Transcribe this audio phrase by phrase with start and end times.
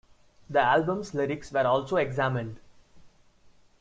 [0.49, 2.59] The album's lyrics were also examined.